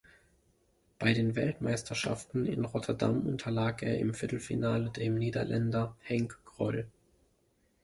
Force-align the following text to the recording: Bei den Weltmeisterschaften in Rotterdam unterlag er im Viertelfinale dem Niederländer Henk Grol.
Bei 0.97 1.13
den 1.13 1.35
Weltmeisterschaften 1.35 2.47
in 2.47 2.65
Rotterdam 2.65 3.21
unterlag 3.27 3.83
er 3.83 3.99
im 3.99 4.15
Viertelfinale 4.15 4.89
dem 4.89 5.13
Niederländer 5.13 5.95
Henk 6.01 6.39
Grol. 6.43 6.87